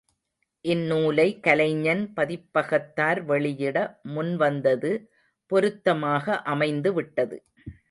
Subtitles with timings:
[0.65, 3.77] இந்நூலை, கலைஞன் பதிப்பகத்தார் வெளியிட
[4.07, 4.91] முன் வந்தது
[5.51, 7.37] பொருத்தமாக அமைந்துவிட்டது.